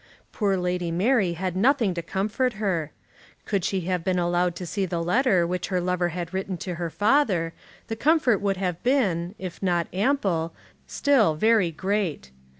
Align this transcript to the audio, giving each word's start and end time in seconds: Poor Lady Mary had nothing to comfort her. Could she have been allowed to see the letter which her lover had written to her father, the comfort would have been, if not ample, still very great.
Poor 0.31 0.57
Lady 0.57 0.89
Mary 0.89 1.33
had 1.33 1.55
nothing 1.55 1.93
to 1.93 2.01
comfort 2.01 2.53
her. 2.53 2.91
Could 3.45 3.63
she 3.63 3.81
have 3.81 4.03
been 4.03 4.17
allowed 4.17 4.55
to 4.55 4.65
see 4.65 4.87
the 4.87 4.99
letter 5.03 5.45
which 5.45 5.67
her 5.67 5.79
lover 5.79 6.09
had 6.09 6.33
written 6.33 6.57
to 6.57 6.73
her 6.81 6.89
father, 6.89 7.53
the 7.85 7.95
comfort 7.95 8.41
would 8.41 8.57
have 8.57 8.81
been, 8.81 9.35
if 9.37 9.61
not 9.61 9.85
ample, 9.93 10.55
still 10.87 11.35
very 11.35 11.69
great. 11.69 12.31